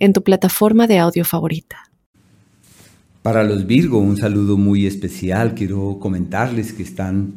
en 0.00 0.12
tu 0.12 0.22
plataforma 0.24 0.86
de 0.86 0.98
audio 0.98 1.24
favorita. 1.24 1.76
Para 3.22 3.44
los 3.44 3.66
Virgo, 3.66 3.98
un 3.98 4.16
saludo 4.16 4.56
muy 4.56 4.86
especial. 4.86 5.54
Quiero 5.54 5.98
comentarles 6.00 6.72
que 6.72 6.82
están 6.82 7.34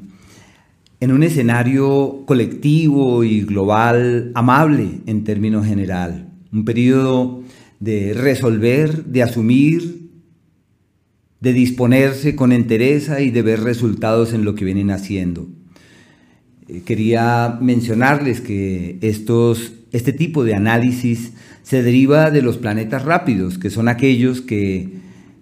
en 1.02 1.12
un 1.12 1.24
escenario 1.24 2.24
colectivo 2.26 3.26
y 3.26 3.42
global 3.42 4.32
amable 4.34 5.02
en 5.06 5.26
términos 5.26 5.68
general. 5.68 6.30
Un 6.54 6.64
periodo 6.64 7.44
de 7.82 8.14
resolver, 8.14 9.04
de 9.04 9.24
asumir, 9.24 10.10
de 11.42 11.52
disponerse 11.52 12.38
con 12.38 12.54
entereza 12.54 13.20
y 13.20 13.30
de 13.30 13.42
ver 13.42 13.60
resultados 13.60 14.32
en 14.32 14.46
lo 14.46 14.56
que 14.56 14.64
vienen 14.64 14.92
haciendo. 14.92 15.50
Eh, 16.70 16.84
quería 16.86 17.58
mencionarles 17.60 18.40
que 18.40 18.98
estos, 19.02 19.74
este 19.92 20.14
tipo 20.14 20.46
de 20.46 20.56
análisis 20.56 21.34
se 21.64 21.82
deriva 21.82 22.30
de 22.30 22.42
los 22.42 22.58
planetas 22.58 23.04
rápidos, 23.04 23.58
que 23.58 23.70
son 23.70 23.88
aquellos 23.88 24.42
que 24.42 24.90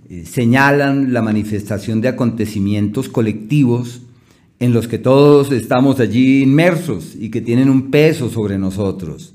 eh, 0.09 0.23
señalan 0.25 1.13
la 1.13 1.21
manifestación 1.21 1.99
de 1.99 2.07
acontecimientos 2.07 3.09
colectivos 3.09 4.03
en 4.59 4.73
los 4.73 4.87
que 4.87 4.99
todos 4.99 5.51
estamos 5.51 5.99
allí 5.99 6.43
inmersos 6.43 7.15
y 7.19 7.29
que 7.31 7.41
tienen 7.41 7.69
un 7.69 7.89
peso 7.89 8.29
sobre 8.29 8.59
nosotros. 8.59 9.33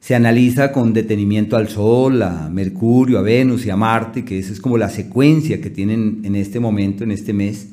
Se 0.00 0.16
analiza 0.16 0.72
con 0.72 0.92
detenimiento 0.92 1.56
al 1.56 1.68
Sol, 1.68 2.22
a 2.22 2.50
Mercurio, 2.50 3.20
a 3.20 3.22
Venus 3.22 3.64
y 3.64 3.70
a 3.70 3.76
Marte, 3.76 4.24
que 4.24 4.40
esa 4.40 4.52
es 4.52 4.60
como 4.60 4.76
la 4.76 4.88
secuencia 4.88 5.60
que 5.60 5.70
tienen 5.70 6.22
en 6.24 6.34
este 6.34 6.58
momento, 6.58 7.04
en 7.04 7.12
este 7.12 7.32
mes, 7.32 7.68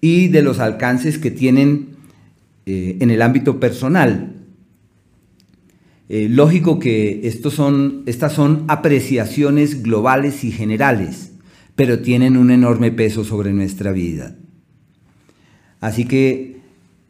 y 0.00 0.28
de 0.28 0.40
los 0.40 0.60
alcances 0.60 1.18
que 1.18 1.30
tienen 1.30 1.88
eh, 2.64 2.96
en 3.00 3.10
el 3.10 3.20
ámbito 3.20 3.60
personal. 3.60 4.41
Eh, 6.14 6.28
lógico 6.28 6.78
que 6.78 7.26
estos 7.26 7.54
son, 7.54 8.02
estas 8.04 8.34
son 8.34 8.66
apreciaciones 8.68 9.82
globales 9.82 10.44
y 10.44 10.50
generales, 10.50 11.32
pero 11.74 12.00
tienen 12.00 12.36
un 12.36 12.50
enorme 12.50 12.92
peso 12.92 13.24
sobre 13.24 13.54
nuestra 13.54 13.92
vida. 13.92 14.36
Así 15.80 16.04
que 16.04 16.60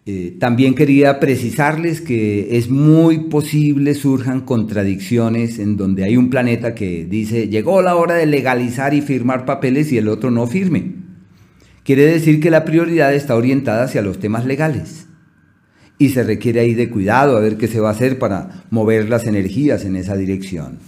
eh, 0.06 0.36
también 0.38 0.76
quería 0.76 1.18
precisarles 1.18 2.00
que 2.00 2.56
es 2.56 2.70
muy 2.70 3.24
posible 3.24 3.96
surjan 3.96 4.42
contradicciones 4.42 5.58
en 5.58 5.76
donde 5.76 6.04
hay 6.04 6.16
un 6.16 6.30
planeta 6.30 6.72
que 6.76 7.04
dice 7.04 7.48
llegó 7.48 7.82
la 7.82 7.96
hora 7.96 8.14
de 8.14 8.26
legalizar 8.26 8.94
y 8.94 9.00
firmar 9.00 9.44
papeles 9.44 9.90
y 9.90 9.98
el 9.98 10.06
otro 10.06 10.30
no 10.30 10.46
firme. 10.46 10.92
Quiere 11.82 12.06
decir 12.06 12.38
que 12.38 12.52
la 12.52 12.64
prioridad 12.64 13.12
está 13.12 13.34
orientada 13.34 13.82
hacia 13.82 14.00
los 14.00 14.20
temas 14.20 14.46
legales 14.46 15.08
y 15.98 16.10
se 16.10 16.22
requiere 16.22 16.60
ahí 16.60 16.74
de 16.74 16.90
cuidado 16.90 17.36
a 17.36 17.40
ver 17.40 17.56
qué 17.56 17.68
se 17.68 17.80
va 17.80 17.88
a 17.88 17.92
hacer 17.92 18.18
para 18.18 18.64
mover 18.70 19.08
las 19.08 19.26
energías 19.26 19.84
en 19.84 19.96
esa 19.96 20.16
dirección. 20.16 20.78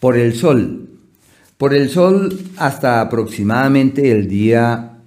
Por 0.00 0.16
el 0.16 0.34
sol. 0.34 0.88
Por 1.56 1.74
el 1.74 1.88
sol 1.88 2.38
hasta 2.56 3.00
aproximadamente 3.00 4.12
el 4.12 4.28
día 4.28 4.98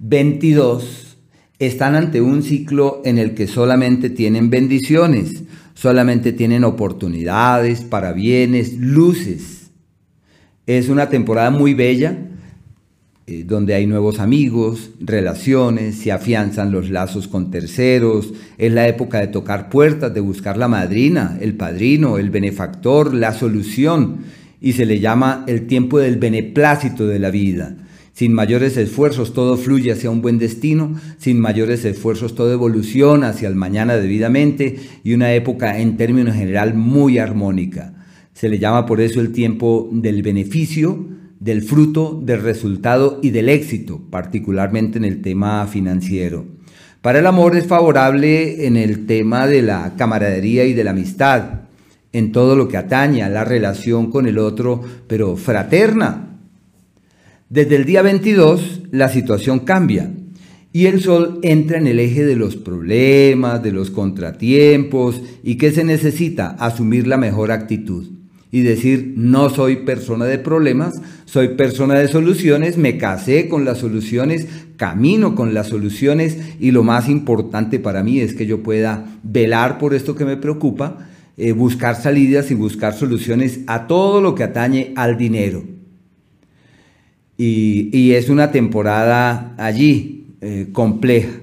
22 0.00 1.16
están 1.60 1.94
ante 1.94 2.20
un 2.20 2.42
ciclo 2.42 3.00
en 3.04 3.18
el 3.18 3.34
que 3.34 3.46
solamente 3.46 4.10
tienen 4.10 4.50
bendiciones, 4.50 5.44
solamente 5.74 6.32
tienen 6.32 6.64
oportunidades, 6.64 7.82
para 7.82 8.12
bienes, 8.12 8.76
luces. 8.76 9.70
Es 10.66 10.88
una 10.88 11.08
temporada 11.08 11.50
muy 11.50 11.74
bella 11.74 12.18
eh, 13.26 13.44
donde 13.46 13.74
hay 13.74 13.86
nuevos 13.86 14.20
amigos, 14.20 14.90
relaciones, 15.00 15.96
se 15.96 16.12
afianzan 16.12 16.72
los 16.72 16.90
lazos 16.90 17.26
con 17.26 17.50
terceros, 17.50 18.34
es 18.58 18.70
la 18.70 18.86
época 18.86 19.20
de 19.20 19.28
tocar 19.28 19.70
puertas, 19.70 20.12
de 20.12 20.20
buscar 20.20 20.58
la 20.58 20.68
madrina, 20.68 21.38
el 21.40 21.54
padrino, 21.54 22.18
el 22.18 22.28
benefactor, 22.28 23.14
la 23.14 23.32
solución, 23.32 24.18
y 24.60 24.74
se 24.74 24.84
le 24.84 25.00
llama 25.00 25.44
el 25.46 25.66
tiempo 25.66 25.98
del 25.98 26.16
beneplácito 26.18 27.06
de 27.06 27.18
la 27.18 27.30
vida. 27.30 27.76
Sin 28.12 28.34
mayores 28.34 28.76
esfuerzos 28.76 29.32
todo 29.32 29.56
fluye 29.56 29.90
hacia 29.90 30.10
un 30.10 30.20
buen 30.20 30.38
destino, 30.38 30.94
sin 31.16 31.40
mayores 31.40 31.84
esfuerzos 31.86 32.34
todo 32.34 32.52
evoluciona 32.52 33.30
hacia 33.30 33.48
el 33.48 33.54
mañana 33.54 33.96
debidamente 33.96 34.76
y 35.02 35.14
una 35.14 35.32
época 35.32 35.80
en 35.80 35.96
términos 35.96 36.36
general 36.36 36.74
muy 36.74 37.16
armónica. 37.16 37.94
Se 38.34 38.50
le 38.50 38.58
llama 38.58 38.84
por 38.84 39.00
eso 39.00 39.20
el 39.20 39.32
tiempo 39.32 39.88
del 39.90 40.22
beneficio, 40.22 41.08
del 41.44 41.60
fruto, 41.60 42.18
del 42.24 42.40
resultado 42.40 43.20
y 43.22 43.28
del 43.28 43.50
éxito, 43.50 44.00
particularmente 44.08 44.96
en 44.96 45.04
el 45.04 45.20
tema 45.20 45.66
financiero. 45.66 46.46
Para 47.02 47.18
el 47.18 47.26
amor 47.26 47.54
es 47.54 47.66
favorable 47.66 48.66
en 48.66 48.78
el 48.78 49.04
tema 49.04 49.46
de 49.46 49.60
la 49.60 49.92
camaradería 49.98 50.64
y 50.64 50.72
de 50.72 50.84
la 50.84 50.92
amistad, 50.92 51.60
en 52.14 52.32
todo 52.32 52.56
lo 52.56 52.66
que 52.66 52.78
atañe 52.78 53.22
a 53.22 53.28
la 53.28 53.44
relación 53.44 54.10
con 54.10 54.26
el 54.26 54.38
otro, 54.38 54.80
pero 55.06 55.36
fraterna. 55.36 56.38
Desde 57.50 57.76
el 57.76 57.84
día 57.84 58.00
22 58.00 58.84
la 58.90 59.10
situación 59.10 59.60
cambia 59.60 60.10
y 60.72 60.86
el 60.86 61.02
sol 61.02 61.40
entra 61.42 61.76
en 61.76 61.88
el 61.88 62.00
eje 62.00 62.24
de 62.24 62.36
los 62.36 62.56
problemas, 62.56 63.62
de 63.62 63.70
los 63.70 63.90
contratiempos 63.90 65.20
y 65.42 65.56
que 65.56 65.72
se 65.72 65.84
necesita 65.84 66.56
asumir 66.58 67.06
la 67.06 67.18
mejor 67.18 67.52
actitud 67.52 68.23
y 68.54 68.62
decir, 68.62 69.14
no 69.16 69.50
soy 69.50 69.78
persona 69.78 70.26
de 70.26 70.38
problemas, 70.38 70.94
soy 71.24 71.56
persona 71.56 71.94
de 71.94 72.06
soluciones, 72.06 72.78
me 72.78 72.98
casé 72.98 73.48
con 73.48 73.64
las 73.64 73.78
soluciones, 73.78 74.46
camino 74.76 75.34
con 75.34 75.54
las 75.54 75.66
soluciones 75.66 76.38
y 76.60 76.70
lo 76.70 76.84
más 76.84 77.08
importante 77.08 77.80
para 77.80 78.04
mí 78.04 78.20
es 78.20 78.32
que 78.32 78.46
yo 78.46 78.62
pueda 78.62 79.06
velar 79.24 79.78
por 79.78 79.92
esto 79.92 80.14
que 80.14 80.24
me 80.24 80.36
preocupa, 80.36 81.08
eh, 81.36 81.50
buscar 81.50 82.00
salidas 82.00 82.52
y 82.52 82.54
buscar 82.54 82.94
soluciones 82.94 83.58
a 83.66 83.88
todo 83.88 84.20
lo 84.20 84.36
que 84.36 84.44
atañe 84.44 84.92
al 84.94 85.18
dinero. 85.18 85.64
Y, 87.36 88.12
es 88.12 88.28
una 88.28 88.52
temporada 88.52 89.56
allí 89.58 90.36
eh, 90.40 90.68
compleja. 90.70 91.40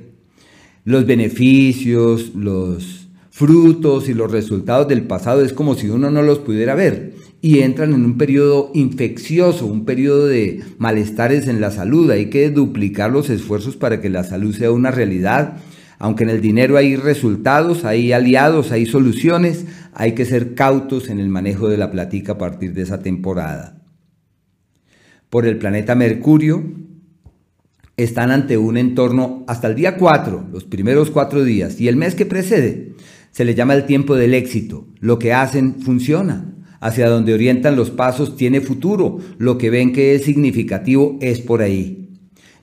Los 0.86 1.06
beneficios, 1.06 2.34
los 2.36 3.01
frutos 3.42 4.08
y 4.08 4.14
los 4.14 4.32
resultados 4.32 4.88
del 4.88 5.02
pasado 5.02 5.42
es 5.44 5.52
como 5.52 5.74
si 5.74 5.90
uno 5.90 6.12
no 6.12 6.22
los 6.22 6.38
pudiera 6.38 6.76
ver 6.76 7.16
y 7.42 7.62
entran 7.62 7.92
en 7.92 8.06
un 8.06 8.16
periodo 8.16 8.70
infeccioso, 8.76 9.66
un 9.66 9.84
periodo 9.84 10.28
de 10.28 10.62
malestares 10.78 11.48
en 11.48 11.60
la 11.60 11.72
salud. 11.72 12.12
Hay 12.12 12.28
que 12.28 12.52
duplicar 12.52 13.12
los 13.12 13.32
esfuerzos 13.32 13.78
para 13.78 14.00
que 14.00 14.12
la 14.12 14.24
salud 14.24 14.56
sea 14.56 14.72
una 14.72 14.92
realidad. 14.92 15.58
Aunque 15.98 16.24
en 16.24 16.30
el 16.30 16.40
dinero 16.40 16.78
hay 16.78 16.96
resultados, 16.96 17.84
hay 17.84 18.12
aliados, 18.12 18.72
hay 18.72 18.86
soluciones, 18.86 19.66
hay 19.96 20.12
que 20.12 20.26
ser 20.26 20.54
cautos 20.54 21.10
en 21.10 21.20
el 21.20 21.30
manejo 21.30 21.68
de 21.68 21.78
la 21.78 21.90
platica 21.90 22.34
a 22.34 22.38
partir 22.38 22.76
de 22.76 22.84
esa 22.84 23.02
temporada. 23.02 23.82
Por 25.32 25.48
el 25.48 25.58
planeta 25.58 25.96
Mercurio, 25.96 26.64
están 27.98 28.30
ante 28.30 28.58
un 28.60 28.78
entorno 28.78 29.46
hasta 29.48 29.68
el 29.68 29.76
día 29.76 29.98
4, 29.98 30.50
los 30.52 30.64
primeros 30.64 31.10
cuatro 31.10 31.44
días, 31.44 31.82
y 31.82 31.88
el 31.88 31.96
mes 31.96 32.16
que 32.16 32.26
precede, 32.26 32.94
se 33.32 33.46
le 33.46 33.56
llama 33.56 33.74
el 33.74 33.86
tiempo 33.86 34.16
del 34.16 34.34
éxito. 34.34 34.88
Lo 35.00 35.20
que 35.20 35.34
hacen 35.34 35.76
funciona. 35.82 36.54
Hacia 36.80 37.10
donde 37.10 37.34
orientan 37.34 37.76
los 37.76 37.92
pasos 37.92 38.36
tiene 38.36 38.60
futuro. 38.60 39.20
Lo 39.38 39.58
que 39.58 39.70
ven 39.70 39.94
que 39.94 40.16
es 40.16 40.24
significativo 40.24 41.18
es 41.22 41.40
por 41.40 41.62
ahí. 41.62 42.10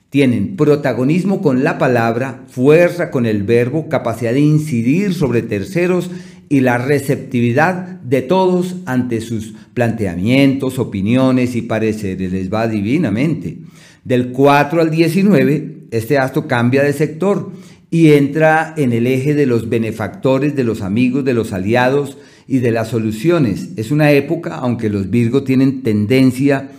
Tienen 0.09 0.55
protagonismo 0.55 1.41
con 1.41 1.63
la 1.63 1.77
palabra, 1.77 2.43
fuerza 2.47 3.11
con 3.11 3.25
el 3.25 3.43
verbo, 3.43 3.89
capacidad 3.89 4.33
de 4.33 4.39
incidir 4.39 5.13
sobre 5.13 5.43
terceros 5.43 6.09
y 6.49 6.61
la 6.61 6.79
receptividad 6.79 8.01
de 8.01 8.23
todos 8.23 8.77
ante 8.85 9.21
sus 9.21 9.53
planteamientos, 9.75 10.79
opiniones 10.79 11.55
y 11.55 11.61
pareceres. 11.61 12.31
Les 12.31 12.51
va 12.51 12.67
divinamente. 12.67 13.59
Del 14.03 14.31
4 14.31 14.81
al 14.81 14.89
19, 14.89 15.87
este 15.91 16.17
astro 16.17 16.47
cambia 16.47 16.83
de 16.83 16.93
sector 16.93 17.51
y 17.91 18.11
entra 18.11 18.73
en 18.77 18.93
el 18.93 19.07
eje 19.07 19.33
de 19.33 19.45
los 19.45 19.69
benefactores, 19.69 20.55
de 20.55 20.63
los 20.63 20.81
amigos, 20.81 21.25
de 21.25 21.33
los 21.33 21.53
aliados 21.53 22.17
y 22.47 22.59
de 22.59 22.71
las 22.71 22.89
soluciones. 22.89 23.69
Es 23.77 23.91
una 23.91 24.11
época, 24.11 24.55
aunque 24.55 24.89
los 24.89 25.09
Virgo 25.09 25.43
tienen 25.43 25.81
tendencia 25.81 26.69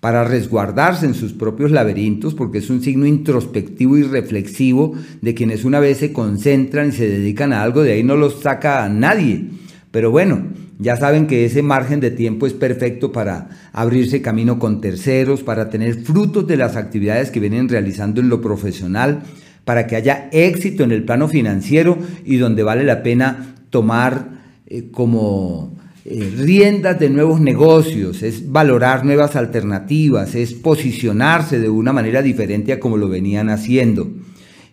para 0.00 0.24
resguardarse 0.24 1.06
en 1.06 1.14
sus 1.14 1.32
propios 1.32 1.70
laberintos, 1.70 2.34
porque 2.34 2.58
es 2.58 2.70
un 2.70 2.82
signo 2.82 3.04
introspectivo 3.04 3.98
y 3.98 4.02
reflexivo 4.02 4.94
de 5.20 5.34
quienes 5.34 5.64
una 5.64 5.80
vez 5.80 5.98
se 5.98 6.12
concentran 6.12 6.88
y 6.88 6.92
se 6.92 7.08
dedican 7.08 7.52
a 7.52 7.62
algo, 7.62 7.82
de 7.82 7.92
ahí 7.92 8.02
no 8.02 8.16
los 8.16 8.40
saca 8.40 8.88
nadie. 8.88 9.50
Pero 9.90 10.10
bueno, 10.10 10.46
Ya 10.82 10.96
saben 10.96 11.26
que 11.26 11.44
ese 11.44 11.60
margen 11.62 12.00
de 12.00 12.10
tiempo 12.10 12.46
es 12.46 12.54
perfecto 12.54 13.12
para 13.12 13.50
abrirse 13.74 14.22
camino 14.22 14.58
con 14.58 14.80
terceros, 14.80 15.42
para 15.42 15.68
tener 15.68 15.94
frutos 16.04 16.46
de 16.46 16.56
las 16.56 16.74
actividades 16.74 17.30
que 17.30 17.38
vienen 17.38 17.68
realizando 17.68 18.22
en 18.22 18.30
lo 18.30 18.40
profesional, 18.40 19.22
para 19.64 19.86
que 19.86 19.96
haya 19.96 20.28
éxito 20.32 20.84
en 20.84 20.92
el 20.92 21.04
plano 21.04 21.28
financiero 21.28 21.98
y 22.24 22.36
donde 22.36 22.62
vale 22.62 22.84
la 22.84 23.02
pena 23.02 23.54
tomar 23.70 24.40
eh, 24.66 24.88
como 24.90 25.76
eh, 26.04 26.32
riendas 26.38 26.98
de 26.98 27.10
nuevos 27.10 27.40
negocios, 27.40 28.22
es 28.22 28.50
valorar 28.50 29.04
nuevas 29.04 29.36
alternativas, 29.36 30.34
es 30.34 30.54
posicionarse 30.54 31.58
de 31.58 31.68
una 31.68 31.92
manera 31.92 32.22
diferente 32.22 32.72
a 32.72 32.80
como 32.80 32.96
lo 32.96 33.08
venían 33.08 33.50
haciendo. 33.50 34.10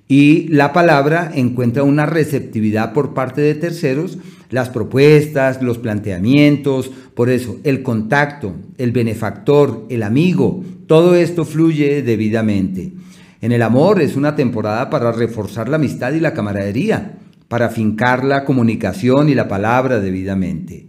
Y 0.07 0.47
la 0.47 0.71
palabra 0.71 1.31
encuentra 1.35 1.83
una 1.83 2.05
receptividad 2.05 2.93
por 2.93 3.13
parte 3.13 3.41
de 3.41 3.55
terceros, 3.55 4.17
las 4.49 4.69
propuestas, 4.69 5.61
los 5.61 5.77
planteamientos, 5.77 6.91
por 7.13 7.29
eso 7.29 7.59
el 7.63 7.83
contacto, 7.83 8.55
el 8.77 8.91
benefactor, 8.91 9.85
el 9.89 10.03
amigo, 10.03 10.63
todo 10.87 11.15
esto 11.15 11.43
fluye 11.43 12.01
debidamente. 12.03 12.93
En 13.41 13.51
el 13.51 13.61
amor 13.61 14.01
es 14.01 14.15
una 14.15 14.35
temporada 14.35 14.89
para 14.89 15.11
reforzar 15.11 15.69
la 15.69 15.75
amistad 15.75 16.13
y 16.13 16.19
la 16.19 16.33
camaradería, 16.33 17.17
para 17.47 17.69
fincar 17.69 18.23
la 18.23 18.43
comunicación 18.45 19.29
y 19.29 19.35
la 19.35 19.47
palabra 19.47 19.99
debidamente. 19.99 20.87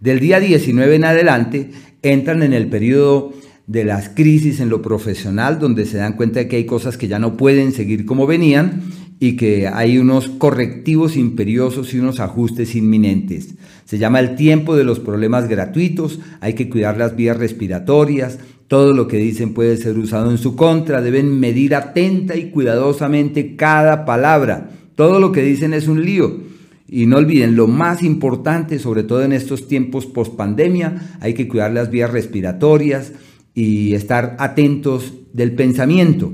Del 0.00 0.20
día 0.20 0.40
19 0.40 0.94
en 0.94 1.04
adelante 1.04 1.70
entran 2.02 2.42
en 2.42 2.52
el 2.52 2.68
periodo 2.68 3.32
de 3.66 3.84
las 3.84 4.10
crisis 4.10 4.60
en 4.60 4.68
lo 4.68 4.82
profesional, 4.82 5.58
donde 5.58 5.86
se 5.86 5.96
dan 5.96 6.12
cuenta 6.12 6.40
de 6.40 6.48
que 6.48 6.56
hay 6.56 6.66
cosas 6.66 6.96
que 6.96 7.08
ya 7.08 7.18
no 7.18 7.36
pueden 7.36 7.72
seguir 7.72 8.04
como 8.04 8.26
venían 8.26 8.82
y 9.18 9.36
que 9.36 9.66
hay 9.66 9.98
unos 9.98 10.28
correctivos 10.28 11.16
imperiosos 11.16 11.94
y 11.94 11.98
unos 11.98 12.20
ajustes 12.20 12.74
inminentes. 12.74 13.54
Se 13.84 13.98
llama 13.98 14.20
el 14.20 14.36
tiempo 14.36 14.76
de 14.76 14.84
los 14.84 15.00
problemas 15.00 15.48
gratuitos, 15.48 16.20
hay 16.40 16.52
que 16.52 16.68
cuidar 16.68 16.98
las 16.98 17.16
vías 17.16 17.38
respiratorias, 17.38 18.38
todo 18.68 18.92
lo 18.92 19.06
que 19.06 19.18
dicen 19.18 19.54
puede 19.54 19.76
ser 19.76 19.96
usado 19.98 20.30
en 20.30 20.38
su 20.38 20.56
contra, 20.56 21.00
deben 21.00 21.38
medir 21.38 21.74
atenta 21.74 22.36
y 22.36 22.50
cuidadosamente 22.50 23.54
cada 23.54 24.04
palabra. 24.04 24.70
Todo 24.96 25.20
lo 25.20 25.30
que 25.30 25.42
dicen 25.42 25.72
es 25.72 25.86
un 25.86 26.04
lío. 26.04 26.40
Y 26.88 27.06
no 27.06 27.16
olviden, 27.16 27.56
lo 27.56 27.66
más 27.66 28.02
importante, 28.02 28.78
sobre 28.78 29.02
todo 29.02 29.22
en 29.22 29.32
estos 29.32 29.68
tiempos 29.68 30.06
post 30.06 30.36
pandemia, 30.36 31.16
hay 31.20 31.34
que 31.34 31.48
cuidar 31.48 31.72
las 31.72 31.90
vías 31.90 32.10
respiratorias 32.10 33.12
y 33.54 33.94
estar 33.94 34.36
atentos 34.38 35.14
del 35.32 35.52
pensamiento. 35.52 36.32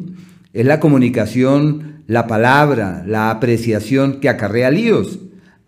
Es 0.53 0.67
la 0.67 0.81
comunicación, 0.81 2.03
la 2.07 2.27
palabra, 2.27 3.05
la 3.07 3.31
apreciación 3.31 4.21
que 4.21 4.29
acarrea 4.29 4.71
líos. 4.71 5.21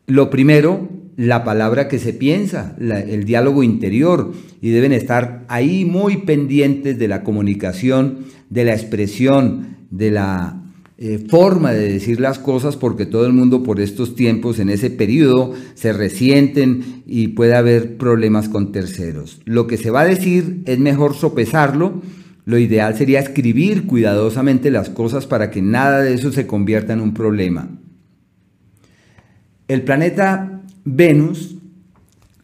Lo 0.06 0.28
primero, 0.28 0.88
la 1.16 1.44
palabra 1.44 1.88
que 1.88 1.98
se 1.98 2.12
piensa, 2.12 2.76
el 2.78 3.24
diálogo 3.24 3.62
interior, 3.62 4.32
y 4.60 4.70
deben 4.70 4.92
estar 4.92 5.44
ahí 5.48 5.84
muy 5.84 6.18
pendientes 6.18 6.98
de 6.98 7.08
la 7.08 7.22
comunicación, 7.22 8.26
de 8.50 8.64
la 8.64 8.72
expresión, 8.72 9.76
de 9.90 10.10
la 10.10 10.64
eh, 10.96 11.26
forma 11.28 11.72
de 11.72 11.92
decir 11.92 12.20
las 12.20 12.38
cosas 12.38 12.76
porque 12.76 13.04
todo 13.04 13.26
el 13.26 13.32
mundo 13.32 13.64
por 13.64 13.80
estos 13.80 14.14
tiempos, 14.14 14.60
en 14.60 14.70
ese 14.70 14.90
periodo, 14.90 15.52
se 15.74 15.92
resienten 15.92 17.02
y 17.04 17.28
puede 17.28 17.56
haber 17.56 17.96
problemas 17.96 18.48
con 18.48 18.70
terceros. 18.70 19.40
Lo 19.44 19.66
que 19.66 19.76
se 19.76 19.90
va 19.90 20.02
a 20.02 20.06
decir 20.06 20.62
es 20.66 20.78
mejor 20.78 21.14
sopesarlo. 21.14 22.00
Lo 22.44 22.58
ideal 22.58 22.96
sería 22.96 23.18
escribir 23.18 23.86
cuidadosamente 23.86 24.70
las 24.70 24.88
cosas 24.88 25.26
para 25.26 25.50
que 25.50 25.62
nada 25.62 26.00
de 26.00 26.14
eso 26.14 26.30
se 26.30 26.46
convierta 26.46 26.92
en 26.92 27.00
un 27.00 27.12
problema. 27.12 27.70
El 29.66 29.82
planeta 29.82 30.53
Venus, 30.84 31.56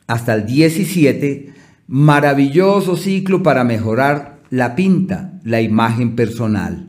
hasta 0.07 0.35
el 0.35 0.47
17, 0.47 1.53
maravilloso 1.89 2.97
ciclo 2.97 3.43
para 3.43 3.65
mejorar 3.65 4.41
la 4.51 4.75
pinta, 4.75 5.39
la 5.45 5.61
imagen 5.61 6.17
personal. 6.17 6.89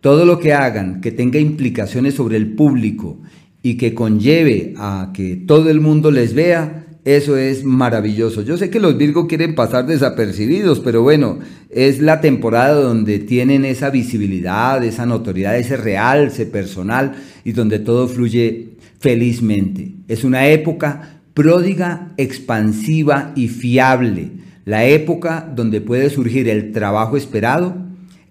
Todo 0.00 0.26
lo 0.26 0.38
que 0.38 0.52
hagan 0.52 1.00
que 1.00 1.12
tenga 1.12 1.38
implicaciones 1.38 2.14
sobre 2.14 2.36
el 2.36 2.54
público 2.54 3.20
y 3.62 3.76
que 3.76 3.94
conlleve 3.94 4.74
a 4.76 5.10
que 5.14 5.36
todo 5.36 5.70
el 5.70 5.80
mundo 5.80 6.10
les 6.10 6.34
vea, 6.34 6.84
eso 7.04 7.36
es 7.36 7.64
maravilloso. 7.64 8.42
Yo 8.42 8.56
sé 8.56 8.70
que 8.70 8.80
los 8.80 8.96
Virgo 8.96 9.26
quieren 9.26 9.54
pasar 9.54 9.86
desapercibidos, 9.86 10.80
pero 10.80 11.02
bueno, 11.02 11.38
es 11.70 12.00
la 12.00 12.20
temporada 12.20 12.74
donde 12.74 13.18
tienen 13.18 13.64
esa 13.64 13.90
visibilidad, 13.90 14.82
esa 14.84 15.04
notoriedad, 15.06 15.58
ese 15.58 15.76
realce 15.76 16.46
personal 16.46 17.14
y 17.44 17.52
donde 17.52 17.78
todo 17.78 18.08
fluye 18.08 18.73
felizmente. 19.04 19.92
Es 20.08 20.24
una 20.24 20.48
época 20.48 21.20
pródiga, 21.34 22.14
expansiva 22.16 23.34
y 23.36 23.48
fiable. 23.48 24.30
La 24.64 24.86
época 24.86 25.46
donde 25.54 25.82
puede 25.82 26.08
surgir 26.08 26.48
el 26.48 26.72
trabajo 26.72 27.18
esperado, 27.18 27.76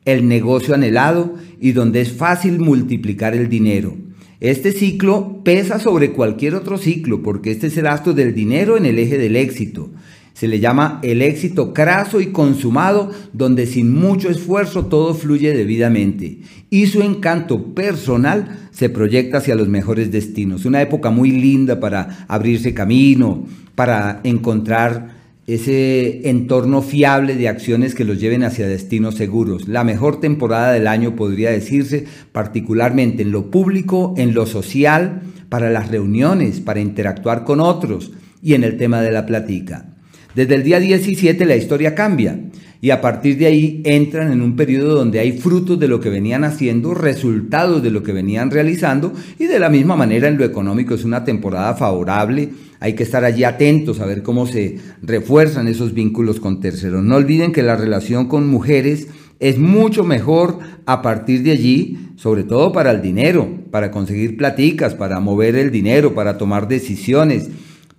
el 0.04 0.28
negocio 0.28 0.74
anhelado 0.74 1.36
y 1.62 1.74
donde 1.74 2.02
es 2.02 2.12
fácil 2.12 2.58
multiplicar 2.58 3.36
el 3.36 3.50
dinero. 3.50 3.96
Este 4.40 4.72
ciclo 4.72 5.44
pesa 5.44 5.78
sobre 5.78 6.12
cualquier 6.12 6.56
otro 6.56 6.80
ciclo 6.80 7.22
porque 7.22 7.52
este 7.52 7.68
es 7.68 7.78
el 7.78 7.86
astro 7.86 8.14
del 8.14 8.34
dinero 8.34 8.76
en 8.76 8.88
el 8.88 8.98
eje 8.98 9.20
del 9.20 9.36
éxito. 9.36 9.92
Se 10.34 10.48
le 10.48 10.60
llama 10.60 11.00
el 11.04 11.22
éxito 11.22 11.74
craso 11.74 12.20
y 12.20 12.28
consumado, 12.28 13.12
donde 13.34 13.68
sin 13.68 13.94
mucho 13.94 14.30
esfuerzo 14.30 14.88
todo 14.88 15.14
fluye 15.14 15.56
debidamente. 15.56 16.40
Y 16.70 16.88
su 16.88 17.02
encanto 17.02 17.74
personal 17.76 18.68
se 18.72 18.90
proyecta 18.90 19.38
hacia 19.38 19.56
los 19.56 19.70
mejores 19.70 20.12
destinos. 20.12 20.66
Una 20.66 20.82
época 20.82 21.12
muy 21.12 21.32
linda 21.32 21.80
para 21.80 22.26
abrirse 22.28 22.74
camino, 22.74 23.46
para 23.76 24.22
encontrar 24.24 25.24
ese 25.46 26.30
entorno 26.30 26.82
fiable 26.82 27.36
de 27.36 27.50
acciones 27.50 27.94
que 27.94 28.06
los 28.06 28.20
lleven 28.20 28.44
hacia 28.44 28.68
destinos 28.68 29.16
seguros. 29.16 29.68
La 29.68 29.84
mejor 29.84 30.20
temporada 30.20 30.72
del 30.72 30.88
año 30.88 31.16
podría 31.16 31.52
decirse, 31.52 32.06
particularmente 32.32 33.24
en 33.24 33.32
lo 33.32 33.52
público, 33.52 34.14
en 34.18 34.34
lo 34.34 34.46
social, 34.46 35.22
para 35.50 35.70
las 35.70 35.90
reuniones, 35.90 36.62
para 36.62 36.80
interactuar 36.80 37.44
con 37.44 37.60
otros 37.60 38.12
y 38.42 38.54
en 38.54 38.64
el 38.64 38.78
tema 38.78 39.02
de 39.02 39.12
la 39.12 39.26
platica. 39.26 39.93
Desde 40.36 40.56
el 40.56 40.64
día 40.64 40.80
17 40.80 41.46
la 41.46 41.56
historia 41.56 41.96
cambia 41.96 42.40
y 42.82 42.90
a 42.90 43.02
partir 43.02 43.38
de 43.38 43.46
ahí 43.46 43.82
entran 43.86 44.32
en 44.32 44.42
un 44.42 44.56
periodo 44.56 44.96
donde 44.96 45.20
hay 45.20 45.34
frutos 45.34 45.80
de 45.80 45.88
lo 45.88 46.00
que 46.00 46.10
venían 46.10 46.44
haciendo, 46.44 46.94
resultados 46.94 47.82
de 47.82 47.92
lo 47.92 48.04
que 48.04 48.14
venían 48.14 48.52
realizando 48.52 49.14
y 49.40 49.46
de 49.46 49.60
la 49.60 49.70
misma 49.70 49.96
manera 49.96 50.28
en 50.28 50.38
lo 50.38 50.44
económico 50.44 50.96
es 50.96 51.04
una 51.04 51.24
temporada 51.24 51.76
favorable 51.76 52.50
hay 52.84 52.96
que 52.96 53.04
estar 53.04 53.24
allí 53.24 53.46
atentos 53.46 54.02
a 54.02 54.06
ver 54.06 54.24
cómo 54.24 54.46
se 54.46 54.78
refuerzan 55.02 55.70
esos 55.70 55.94
vínculos 55.94 56.42
con 56.42 56.60
terceros. 56.60 57.02
No 57.02 57.16
olviden 57.16 57.54
que 57.54 57.64
la 57.64 57.78
relación 57.78 58.28
con 58.28 58.46
mujeres 58.50 59.08
es 59.40 59.58
mucho 59.58 60.04
mejor 60.04 60.60
a 60.86 61.02
partir 61.02 61.44
de 61.44 61.52
allí, 61.52 61.98
sobre 62.18 62.44
todo 62.44 62.74
para 62.74 62.92
el 62.92 63.02
dinero, 63.02 63.48
para 63.72 63.90
conseguir 63.90 64.36
platicas, 64.36 64.96
para 64.96 65.22
mover 65.22 65.56
el 65.56 65.72
dinero, 65.72 66.14
para 66.14 66.38
tomar 66.38 66.68
decisiones, 66.68 67.50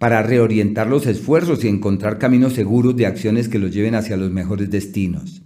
para 0.05 0.23
reorientar 0.23 0.87
los 0.87 1.07
esfuerzos 1.07 1.65
y 1.65 1.69
encontrar 1.69 2.19
caminos 2.19 2.53
seguros 2.53 2.95
de 2.95 3.07
acciones 3.07 3.49
que 3.49 3.59
los 3.59 3.73
lleven 3.73 3.95
hacia 3.95 4.19
los 4.19 4.31
mejores 4.31 4.71
destinos. 4.71 5.41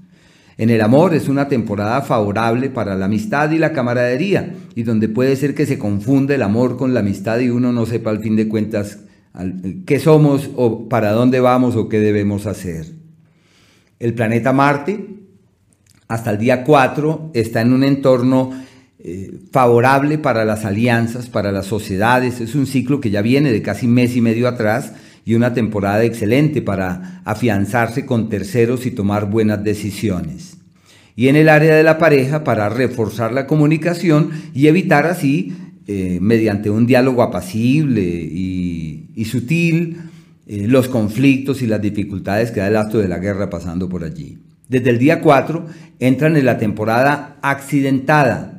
En 0.57 0.69
el 0.71 0.81
amor 0.81 1.15
es 1.15 1.29
una 1.29 1.47
temporada 1.47 2.03
favorable 2.03 2.69
para 2.69 2.97
la 2.97 3.05
amistad 3.05 3.53
y 3.53 3.59
la 3.59 3.73
camaradería, 3.73 4.57
y 4.75 4.83
donde 4.83 5.09
puede 5.09 5.37
ser 5.37 5.55
que 5.55 5.65
se 5.65 5.79
confunda 5.79 6.35
el 6.35 6.43
amor 6.43 6.77
con 6.77 6.93
la 6.93 6.99
amistad 6.99 7.39
y 7.39 7.51
uno 7.51 7.73
no 7.73 7.87
sepa 7.87 8.11
al 8.11 8.19
fin 8.19 8.35
de 8.35 8.49
cuentas 8.49 8.99
qué 9.87 10.01
somos 10.01 10.51
o 10.57 10.89
para 10.89 11.13
dónde 11.13 11.39
vamos 11.39 11.77
o 11.77 11.89
qué 11.89 12.01
debemos 12.01 12.47
hacer. 12.47 12.87
El 14.01 14.13
planeta 14.15 14.53
Marte, 14.53 15.21
hasta 16.09 16.33
el 16.33 16.39
día 16.39 16.65
4, 16.65 17.31
está 17.33 17.61
en 17.61 17.73
un 17.73 17.85
entorno 17.85 18.51
eh, 19.01 19.39
favorable 19.53 20.19
para 20.19 20.45
las 20.45 20.65
alianzas, 20.65 21.29
para 21.29 21.53
las 21.53 21.67
sociedades. 21.67 22.41
Es 22.41 22.55
un 22.55 22.67
ciclo 22.67 23.01
que 23.01 23.11
ya 23.11 23.23
viene 23.23 23.53
de 23.53 23.63
casi 23.63 23.87
mes 23.87 24.17
y 24.17 24.21
medio 24.21 24.49
atrás 24.49 24.93
y 25.25 25.35
una 25.35 25.55
temporada 25.55 26.05
excelente 26.05 26.63
para 26.63 27.21
afianzarse 27.25 28.07
con 28.07 28.29
terceros 28.29 28.87
y 28.87 28.91
tomar 28.91 29.31
buenas 29.31 29.63
decisiones. 29.63 30.57
Y 31.15 31.29
en 31.29 31.37
el 31.37 31.49
área 31.49 31.77
de 31.77 31.83
la 31.83 31.99
pareja 31.99 32.45
para 32.45 32.69
reforzar 32.69 33.33
la 33.33 33.47
comunicación 33.47 34.31
y 34.55 34.69
evitar 34.69 35.07
así 35.07 35.53
eh, 35.87 36.19
mediante 36.21 36.71
un 36.71 36.87
diálogo 36.87 37.23
apacible 37.23 38.03
y, 38.03 39.25
sutil, 39.25 39.97
eh, 40.47 40.67
los 40.69 40.89
conflictos 40.89 41.61
y 41.61 41.67
las 41.67 41.81
dificultades 41.83 42.51
que 42.51 42.61
da 42.61 42.69
el 42.69 42.77
acto 42.77 42.99
de 42.99 43.09
la 43.09 43.19
guerra 43.19 43.51
pasando 43.51 43.89
por 43.89 44.05
allí. 44.05 44.39
Desde 44.69 44.91
el 44.91 44.99
día 44.99 45.21
4 45.21 45.67
entran 45.99 46.37
en 46.37 46.45
la 46.45 46.59
temporada 46.59 47.37
accidentada, 47.43 48.58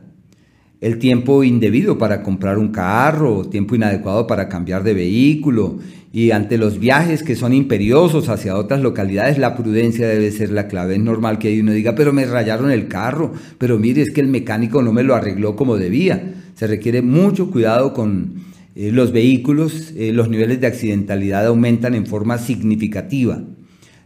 el 0.81 0.98
tiempo 0.98 1.43
indebido 1.43 1.98
para 1.98 2.24
comprar 2.24 2.57
un 2.57 2.69
carro, 2.69 3.45
tiempo 3.45 3.75
inadecuado 3.75 4.27
para 4.27 4.48
cambiar 4.48 4.83
de 4.83 4.93
vehículo, 4.93 5.79
y 6.12 6.31
ante 6.31 6.57
los 6.57 6.79
viajes 6.79 7.21
que 7.21 7.36
son 7.36 7.53
imperiosos 7.53 8.29
hacia 8.29 8.55
otras 8.55 8.81
localidades, 8.81 9.38
la 9.38 9.55
prudencia 9.55 10.07
debe 10.07 10.31
ser 10.31 10.51
la 10.51 10.67
clave. 10.67 10.95
Es 10.95 11.01
normal 11.01 11.38
que 11.38 11.62
uno 11.62 11.71
diga, 11.71 11.93
pero 11.93 12.13
me 12.13 12.25
rayaron 12.25 12.71
el 12.71 12.88
carro, 12.88 13.33
pero 13.59 13.77
mire, 13.77 14.01
es 14.01 14.12
que 14.12 14.21
el 14.21 14.27
mecánico 14.27 14.81
no 14.81 14.91
me 14.91 15.03
lo 15.03 15.13
arregló 15.13 15.55
como 15.55 15.77
debía. 15.77 16.33
Se 16.55 16.65
requiere 16.65 17.03
mucho 17.03 17.51
cuidado 17.51 17.93
con 17.93 18.41
eh, 18.75 18.91
los 18.91 19.12
vehículos, 19.12 19.93
eh, 19.98 20.12
los 20.12 20.29
niveles 20.29 20.59
de 20.62 20.67
accidentalidad 20.67 21.45
aumentan 21.45 21.93
en 21.93 22.07
forma 22.07 22.39
significativa. 22.39 23.43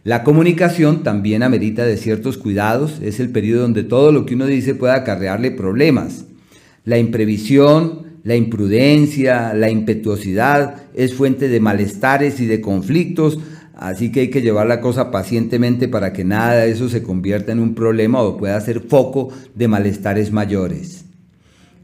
La 0.02 0.24
comunicación 0.24 1.02
también 1.04 1.42
amerita 1.42 1.86
de 1.86 1.96
ciertos 1.96 2.36
cuidados, 2.36 3.00
es 3.00 3.18
el 3.18 3.30
periodo 3.30 3.62
donde 3.62 3.84
todo 3.84 4.12
lo 4.12 4.26
que 4.26 4.34
uno 4.34 4.44
dice 4.44 4.74
puede 4.74 4.92
acarrearle 4.92 5.52
problemas. 5.52 6.26
La 6.84 6.98
imprevisión, 6.98 8.04
la 8.24 8.36
imprudencia, 8.36 9.54
la 9.54 9.70
impetuosidad 9.70 10.82
es 10.94 11.14
fuente 11.14 11.48
de 11.48 11.60
malestares 11.60 12.40
y 12.40 12.46
de 12.46 12.60
conflictos, 12.60 13.38
así 13.74 14.12
que 14.12 14.20
hay 14.20 14.30
que 14.30 14.42
llevar 14.42 14.66
la 14.66 14.80
cosa 14.80 15.10
pacientemente 15.10 15.88
para 15.88 16.12
que 16.12 16.24
nada 16.24 16.56
de 16.56 16.70
eso 16.70 16.88
se 16.88 17.02
convierta 17.02 17.52
en 17.52 17.60
un 17.60 17.74
problema 17.74 18.22
o 18.22 18.36
pueda 18.36 18.60
ser 18.60 18.80
foco 18.80 19.30
de 19.54 19.68
malestares 19.68 20.32
mayores. 20.32 21.04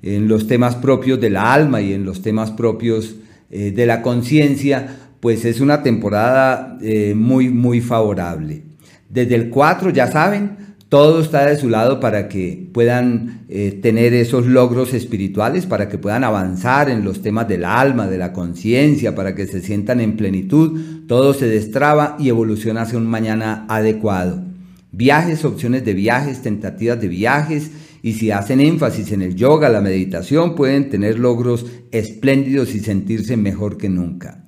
En 0.03 0.29
los 0.29 0.47
temas 0.47 0.77
propios 0.77 1.21
de 1.21 1.31
la 1.31 1.53
alma 1.53 1.81
y 1.81 1.93
en 1.93 2.05
los 2.05 2.23
temas 2.23 2.51
propios 2.51 3.17
eh, 3.51 3.73
de 3.73 3.87
la 3.87 4.01
conciencia, 4.01 4.97
pues 5.21 5.45
es 5.45 5.61
una 5.61 5.83
temporada 5.83 6.79
eh, 6.81 7.15
muy, 7.15 7.51
muy 7.51 7.81
favorable. 7.81 8.63
Desde 9.11 9.35
el 9.35 9.51
4, 9.51 9.91
ya 9.91 10.07
saben, 10.07 10.70
todo 10.91 11.21
está 11.21 11.47
de 11.47 11.57
su 11.57 11.69
lado 11.69 12.01
para 12.01 12.29
que 12.29 12.69
puedan 12.73 13.45
eh, 13.49 13.79
tener 13.81 14.13
esos 14.13 14.47
logros 14.47 14.93
espirituales, 14.93 15.65
para 15.65 15.89
que 15.89 15.99
puedan 15.99 16.25
avanzar 16.25 16.91
en 16.91 17.05
los 17.05 17.23
temas 17.23 17.47
del 17.47 17.65
alma, 17.65 18.09
de 18.09 18.19
la 18.19 18.33
conciencia, 18.33 19.15
para 19.15 19.37
que 19.37 19.47
se 19.47 19.61
sientan 19.61 20.01
en 20.01 20.17
plenitud. 20.17 21.07
Todo 21.07 21.33
se 21.33 21.47
destraba 21.47 22.17
y 22.19 22.29
evoluciona 22.29 22.83
hacia 22.83 22.99
un 22.99 23.07
mañana 23.07 23.67
adecuado. 23.69 24.43
Viajes, 24.91 25.45
opciones 25.45 25.85
de 25.85 25.95
viajes, 25.95 26.43
tentativas 26.43 27.01
de 27.01 27.07
viajes, 27.07 27.71
y 28.03 28.15
si 28.15 28.33
hacen 28.33 28.61
énfasis 28.61 29.13
en 29.13 29.23
el 29.23 29.37
yoga, 29.37 29.69
la 29.69 29.81
meditación, 29.81 30.57
pueden 30.57 30.91
tener 30.91 31.21
logros 31.21 31.67
espléndidos 31.93 32.75
y 32.75 32.81
sentirse 32.81 33.37
mejor 33.37 33.77
que 33.77 33.89
nunca. 33.89 34.45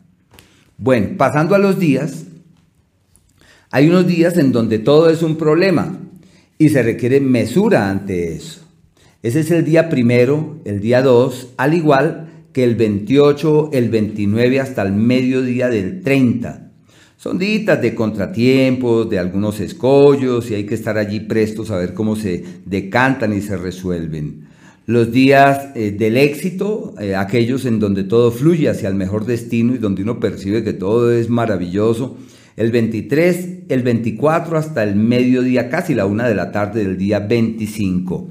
Bueno, 0.77 1.11
pasando 1.17 1.55
a 1.55 1.61
los 1.61 1.79
días, 1.79 2.25
hay 3.71 3.89
unos 3.89 4.09
días 4.09 4.37
en 4.39 4.51
donde 4.51 4.81
todo 4.81 5.09
es 5.09 5.23
un 5.23 5.37
problema 5.37 6.01
y 6.59 6.69
se 6.69 6.83
requiere 6.83 7.21
mesura 7.21 7.91
ante 7.91 8.35
eso. 8.35 8.61
Ese 9.23 9.41
es 9.41 9.51
el 9.51 9.65
día 9.65 9.89
primero, 9.89 10.61
el 10.65 10.81
día 10.81 11.03
2, 11.03 11.55
al 11.57 11.75
igual 11.75 12.29
que 12.53 12.65
el 12.65 12.75
28, 12.75 13.71
el 13.73 13.89
29 13.89 14.61
hasta 14.61 14.83
el 14.83 14.93
mediodía 14.93 15.69
del 15.69 16.03
30. 16.03 16.71
Son 17.17 17.39
días 17.39 17.81
de 17.81 17.95
contratiempos, 17.95 19.09
de 19.09 19.19
algunos 19.19 19.61
escollos 19.61 20.51
y 20.51 20.55
hay 20.55 20.67
que 20.67 20.75
estar 20.75 20.99
allí 20.99 21.21
prestos 21.21 21.71
a 21.71 21.77
ver 21.77 21.95
cómo 21.95 22.17
se 22.17 22.45
decantan 22.67 23.33
y 23.33 23.41
se 23.41 23.57
resuelven 23.57 24.53
los 24.87 25.13
días 25.13 25.69
eh, 25.75 25.93
del 25.93 26.17
éxito, 26.17 26.95
eh, 27.01 27.15
aquellos 27.15 27.65
en 27.67 27.79
donde 27.79 28.05
todo 28.05 28.33
fluye 28.33 28.69
hacia 28.69 28.89
el 28.89 28.95
mejor 28.95 29.27
destino 29.27 29.75
y 29.75 29.79
donde 29.79 30.03
uno 30.03 30.19
percibe 30.19 30.65
que 30.65 30.73
todo 30.73 31.13
es 31.13 31.29
maravilloso. 31.29 32.17
El 32.57 32.71
23, 32.71 33.49
el 33.69 33.83
24 33.83 34.59
hasta 34.59 34.83
el 34.83 34.97
mediodía, 34.97 35.71
casi 35.71 35.95
la 35.95 36.07
una 36.07 36.29
de 36.29 36.35
la 36.35 36.53
tarde 36.53 36.85
del 36.85 36.99
día 36.99 37.19
25. 37.21 38.31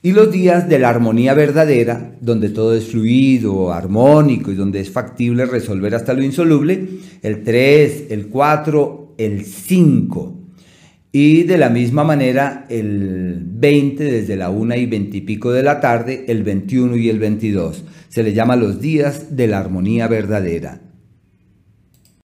Y 0.00 0.12
los 0.12 0.30
días 0.30 0.68
de 0.68 0.78
la 0.78 0.90
armonía 0.90 1.34
verdadera, 1.34 2.16
donde 2.20 2.50
todo 2.50 2.74
es 2.74 2.86
fluido, 2.86 3.72
armónico 3.72 4.52
y 4.52 4.54
donde 4.54 4.80
es 4.80 4.90
factible 4.90 5.44
resolver 5.44 5.94
hasta 5.94 6.14
lo 6.14 6.22
insoluble, 6.22 6.88
el 7.22 7.42
3, 7.42 8.06
el 8.10 8.28
4, 8.28 9.14
el 9.18 9.44
5. 9.44 10.34
Y 11.10 11.42
de 11.42 11.58
la 11.58 11.68
misma 11.68 12.04
manera, 12.04 12.66
el 12.68 13.42
20 13.44 14.04
desde 14.04 14.36
la 14.36 14.50
1 14.50 14.76
y 14.76 14.86
20 14.86 15.16
y 15.16 15.20
pico 15.22 15.50
de 15.50 15.62
la 15.62 15.80
tarde, 15.80 16.26
el 16.28 16.42
21 16.44 16.96
y 16.96 17.08
el 17.08 17.18
22. 17.18 17.84
Se 18.08 18.22
le 18.22 18.32
llama 18.32 18.56
los 18.56 18.80
días 18.80 19.36
de 19.36 19.46
la 19.48 19.58
armonía 19.58 20.06
verdadera. 20.06 20.87